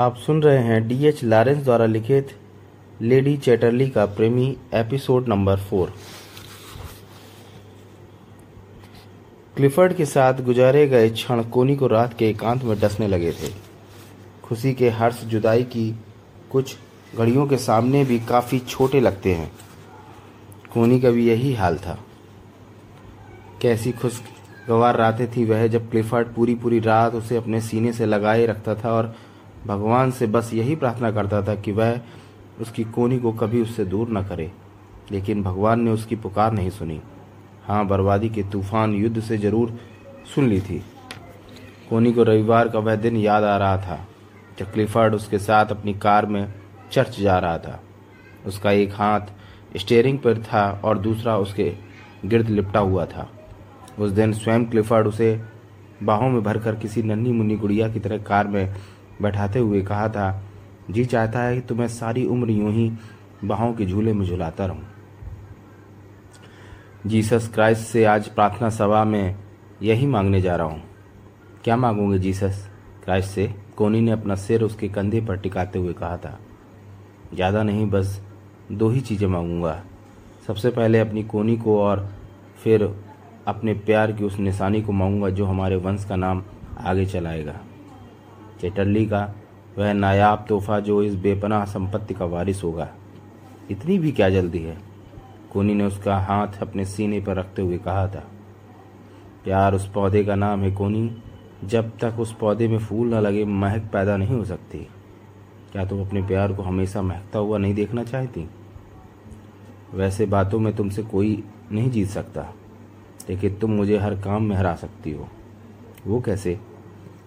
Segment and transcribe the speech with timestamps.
[0.00, 2.28] आप सुन रहे हैं डी एच लॉरेंस द्वारा लिखित
[3.02, 5.92] लेडी चैटरली का प्रेमी एपिसोड नंबर फोर।
[9.56, 13.52] क्लिफर्ड के साथ गुजारे गए क्षण कोनी को रात के एकांत में डसने लगे थे।
[14.42, 16.00] खुशी के हर्ष जुदाई की
[16.52, 16.76] कुछ
[17.18, 19.52] घड़ियों के सामने भी काफ़ी छोटे लगते हैं।
[20.74, 21.98] कोनी का भी यही हाल था।
[23.62, 28.46] कैसी खुशगवार रातें थी वह जब क्लिफर्ड पूरी पूरी रात उसे अपने सीने से लगाए
[28.46, 29.16] रखता था और
[29.66, 32.00] भगवान से बस यही प्रार्थना करता था कि वह
[32.60, 34.50] उसकी कोनी को कभी उससे दूर न करे।
[35.12, 37.00] लेकिन भगवान ने उसकी पुकार नहीं सुनी।
[37.64, 39.78] हाँ बर्बादी के तूफ़ान युद्ध से ज़रूर
[40.34, 40.78] सुन ली थी।
[41.90, 43.98] कोनी को रविवार का वह दिन याद आ रहा था,
[44.58, 46.54] जब क्लिफर्ड उसके साथ अपनी कार में
[46.92, 47.80] चर्च जा रहा था।
[48.46, 51.72] उसका एक हाथ स्टेयरिंग पर था और दूसरा उसके
[52.26, 53.28] गिर्द लिपटा हुआ था।
[53.98, 55.40] उस दिन स्वयं क्लिफर्ड उसे
[56.02, 58.74] बाहों में भरकर किसी नन्ही मुन्नी गुड़िया की तरह कार में
[59.22, 60.42] बैठाते हुए कहा था,
[60.90, 62.90] जी चाहता है कि तुम्हें सारी उम्र यूँ ही
[63.44, 64.82] बाहों के झूले में झुलाता रहूँ।
[67.06, 69.36] जीसस क्राइस्ट से आज प्रार्थना सभा में
[69.82, 70.82] यही मांगने जा रहा हूँ।
[71.64, 72.66] क्या मांगोगे जीसस?
[73.04, 76.38] क्राइस्ट से कोनी ने अपना सिर उसके कंधे पर टिकाते हुए कहा था,
[77.34, 78.20] ज़्यादा नहीं, बस
[78.72, 79.80] दो ही चीज़ें मांगूँगा।
[80.46, 82.08] सबसे पहले अपनी कोनी को और
[82.62, 82.82] फिर
[83.46, 86.42] अपने प्यार की उस निशानी को मांगूँगा जो हमारे वंश का नाम
[86.78, 87.54] आगे चलाएगा।
[88.60, 89.34] चेटल्ली का
[89.78, 92.88] वह नायाब तोहफा जो इस बेपनाह संपत्ति का वारिस होगा।
[93.70, 94.78] इतनी भी क्या जल्दी है?
[95.52, 98.24] कोनी ने उसका हाथ अपने सीने पर रखते हुए कहा था।
[99.44, 101.22] प्यार उस पौधे का नाम है कोनी।
[101.64, 104.78] जब तक उस पौधे में फूल न लगे, महक पैदा नहीं हो सकती।
[105.72, 108.48] क्या तुम अपने प्यार को हमेशा महकता हुआ नहीं देखना चाहती?
[109.94, 112.46] वैसे बातों में तुमसे कोई नहीं जीत सकता,
[113.30, 115.28] लेकिन तुम मुझे हर काम में हरा सकती हो।
[116.06, 116.58] वो कैसे?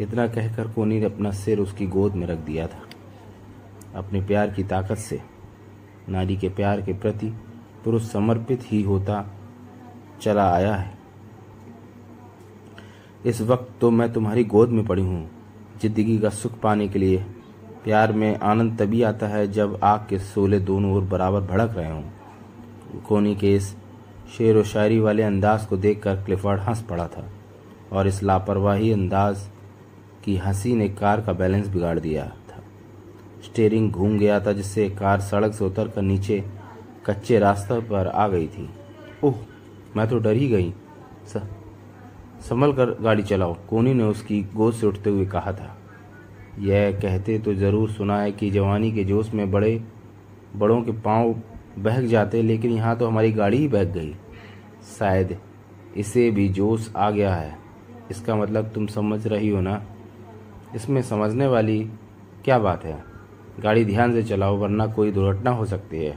[0.00, 2.82] इतना कहकर कोनी ने अपना सिर उसकी गोद में रख दिया था।
[3.94, 5.20] अपने प्यार की ताकत से,
[6.08, 7.32] नारी के प्यार के प्रति
[7.84, 9.24] पुरुष समर्पित ही होता
[10.22, 10.98] चला आया है।
[13.26, 15.28] इस वक्त तो मैं तुम्हारी गोद में पड़ी हूँ।
[15.82, 17.18] ज़िंदगी का सुख पाने के लिए
[17.84, 21.90] प्यार में आनंद तभी आता है जब आग के सोले दोनों ओर बराबर भड़क रहे
[21.90, 22.02] हों।
[23.00, 23.74] कोनी के इस
[24.36, 27.24] शेर व शायरी वाले अंदाज को देखकर क्लिफर्ड हंस पड़ा था
[27.92, 29.48] और इस लापरवाही अंदाज
[30.24, 32.62] की हँसी ने कार का बैलेंस बिगाड़ दिया था।
[33.44, 36.44] स्टेयरिंग घूम गया था, जिससे कार सड़क से उतर कर नीचे
[37.06, 38.68] कच्चे रास्ते पर आ गई थी।
[39.24, 39.34] ओह,
[39.96, 40.72] मैं तो डर ही गई।
[42.40, 45.76] संभल कर गाड़ी चलाओ कोनी ने उसकी गोद से उठते हुए कहा था।
[46.58, 49.82] यह कहते तो ज़रूर सुना है कि जवानी के जोश में बड़े,
[50.56, 51.34] बड़ों के पाँव
[51.78, 54.14] बहक जाते, लेकिन यहाँ तो हमारी गाड़ी ही बहक गई।
[54.98, 55.36] शायद
[55.96, 57.58] इसे भी जोश आ गया है।
[58.10, 59.82] इसका मतलब तुम समझ रही हो ना?
[60.74, 61.80] इसमें समझने वाली
[62.44, 63.02] क्या बात है?
[63.60, 66.16] गाड़ी ध्यान से चलाओ, वरना कोई दुर्घटना हो सकती है।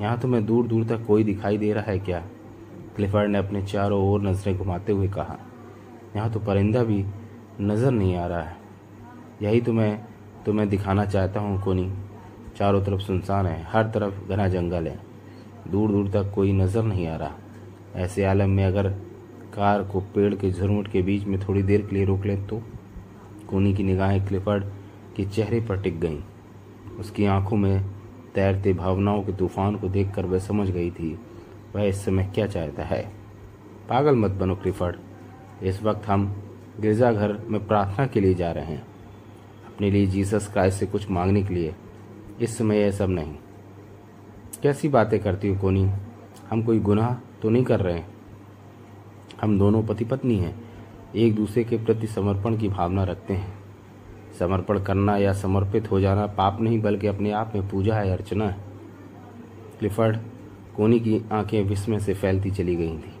[0.00, 2.22] यहाँ तुम्हें दूर दूर तक कोई दिखाई दे रहा है क्या?
[2.96, 5.38] क्लिफर्ड ने अपने चारों ओर नज़रें घुमाते हुए कहा।
[6.16, 7.04] यहाँ तो परिंदा भी
[7.60, 8.56] नज़र नहीं आ रहा है।
[9.42, 10.04] यही तो मैं
[10.46, 11.92] तुम्हें दिखाना चाहता हूँ, कोनी।
[12.56, 14.98] चारों तरफ़ सुनसान है, हर तरफ़ घना जंगल है।
[15.70, 17.32] दूर दूर तक कोई नज़र नहीं आ रहा।
[17.96, 18.88] ऐसे आलम में अगर
[19.54, 22.62] कार को पेड़ के झुरमुट के बीच में थोड़ी देर के लिए रोक लें तो?
[23.52, 24.64] कोनी की निगाहें क्लिफर्ड
[25.16, 26.18] के चेहरे पर टिक गईं।
[26.98, 27.84] उसकी आँखों में
[28.34, 31.18] तैरते भावनाओं के तूफ़ान को देखकर वह समझ गई थी,
[31.76, 33.12] वह इस समय क्या चाहता है।
[33.88, 34.96] पागल मत बनो क्लिफर्ड।
[35.62, 36.42] इस वक्त हम
[36.80, 38.82] गिरजाघर में प्रार्थना के लिए जा रहे हैं।
[39.66, 41.74] अपने लिए जीसस क्राइस्ट से कुछ मांगने के लिए।
[42.40, 43.34] इस समय यह सब नहीं।
[44.62, 45.90] कैसी बातें करती हो कोनी?
[46.50, 48.08] हम कोई गुनाह तो नहीं कर रहे हैं?
[49.42, 50.71] हम दोनों पति पत्नी हैं।
[51.16, 53.54] एक दूसरे के प्रति समर्पण की भावना रखते हैं।
[54.38, 58.48] समर्पण करना या समर्पित हो जाना पाप नहीं, बल्कि अपने आप में पूजा है अर्चना
[58.48, 58.56] है।
[59.78, 60.16] क्लिफर्ड,
[60.76, 63.14] कोनी की आँखें विस्मय से फैलती चली गई थी।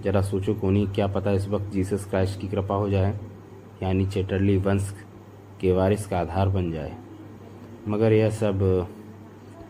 [0.00, 3.20] जरा सोचो कोनी, क्या पता इस वक्त जीसस क्राइस्ट की कृपा हो जाए,
[3.82, 4.94] यानी चेटरली वंश
[5.60, 6.96] के वारिस का आधार बन जाए।
[7.88, 8.88] मगर यह सब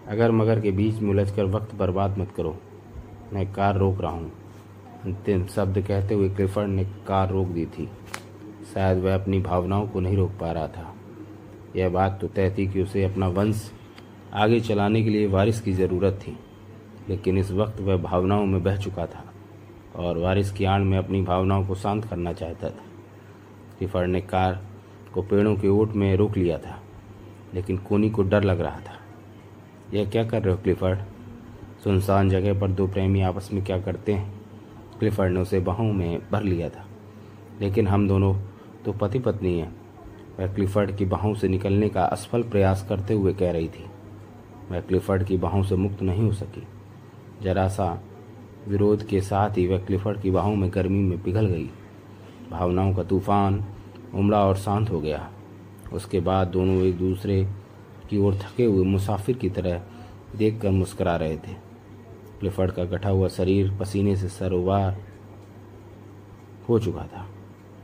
[0.08, 2.56] अगर मगर के बीच में उलझ कर वक्त बर्बाद मत करो।
[3.32, 4.32] मैं कार रोक रहा हूँ।
[5.04, 7.88] अंतिम शब्द कहते हुए क्लिफर्ड ने कार रोक दी थी।
[8.74, 10.94] शायद वह अपनी भावनाओं को नहीं रोक पा रहा था।
[11.76, 13.70] यह बात तो तय थी कि उसे अपना वंश
[14.34, 16.36] आगे चलाने के लिए वारिस की ज़रूरत थी,
[17.08, 19.24] लेकिन इस वक्त वह भावनाओं में बह चुका था
[19.96, 22.84] और वारिस की आड़ में अपनी भावनाओं को शांत करना चाहता था।
[23.78, 24.60] क्लिफर्ड ने कार
[25.14, 26.78] को पेड़ों के ओट में रोक लिया था,
[27.54, 28.98] लेकिन कोनी को डर लग रहा था।
[29.94, 30.98] यह क्या कर रहे हो क्लिफर्ड
[31.84, 34.43] सुनसान जगह पर दो प्रेमी आपस में क्या करते हैं?
[34.98, 36.86] क्लिफर्ड ने उसे बाहों में भर लिया था।
[37.60, 38.34] लेकिन हम दोनों
[38.84, 39.74] तो पति पत्नी हैं।
[40.38, 43.84] वह क्लिफर्ड की बाहों से निकलने का असफल प्रयास करते हुए कह रही थी
[44.70, 46.66] वह क्लिफर्ड की बाहों से मुक्त नहीं हो सकी।
[47.42, 48.02] जरा सा
[48.68, 51.70] विरोध के साथ ही वह क्लिफर्ड की बाहों में गर्मी में पिघल गई।
[52.50, 53.64] भावनाओं का तूफ़ान
[54.14, 55.28] उमड़ा और शांत हो गया।
[55.92, 57.44] उसके बाद दोनों एक दूसरे
[58.10, 59.82] की ओर थके हुए मुसाफिर की तरह
[60.36, 61.73] देखकर मुस्करा रहे थे।
[62.44, 64.96] क्लिफर्ड का गठा हुआ शरीर, पसीने से सरोवार
[66.68, 67.26] हो चुका था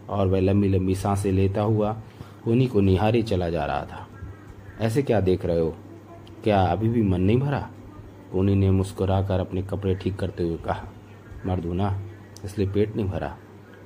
[0.09, 1.97] और वह लंबी लंबी साँसें लेता हुआ
[2.47, 4.07] उन्हीं को निहारे चला जा रहा था।
[4.81, 5.75] ऐसे क्या देख रहे हो?
[6.45, 7.71] क्या अभी भी मन नहीं भरा?
[8.33, 10.89] कोनी ने मुस्कुराकर अपने कपड़े ठीक करते हुए कहा,
[11.47, 12.01] मर्दू ना
[12.45, 13.37] इसलिए पेट नहीं भरा।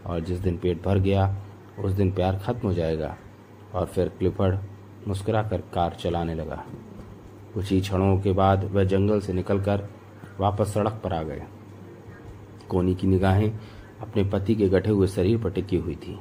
[0.07, 1.37] और जिस दिन पेट भर गया,
[1.85, 3.17] उस दिन प्यार खत्म हो जाएगा।
[3.75, 4.59] और फिर क्लिफर्ड
[5.09, 6.65] मुस्कुराकर कार चलाने लगा।
[7.55, 9.89] कुछ ही क्षणों के बाद वह जंगल से निकलकर
[10.41, 11.43] वापस सड़क पर आ गए।
[12.69, 13.59] कोनी की निगाहें
[14.01, 16.21] अपने पति के गठे हुए शरीर पर टिकी हुई थी।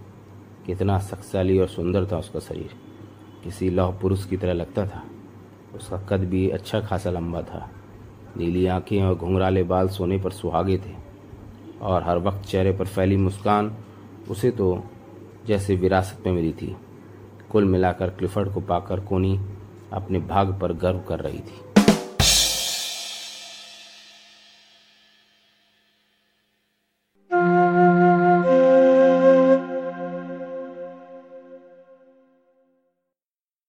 [0.65, 2.69] कितना शक्तिशाली और सुंदर था उसका शरीर।
[3.43, 5.03] किसी लौह पुरुष की तरह लगता था।
[5.75, 7.71] उसका कद भी अच्छा खासा लंबा था।
[8.37, 11.03] नीली आँखें और घुंघराले बाल सोने पर सुहागे थे।
[11.81, 13.77] और हर वक्त चेहरे पर फैली मुस्कान,
[14.29, 14.83] उसे तो
[15.45, 16.77] जैसे विरासत में मिली थी।
[17.51, 19.45] कुल मिलाकर क्लिफर्ड को पाकर कोनी
[19.93, 21.62] अपने भाग पर गर्व कर रही थी।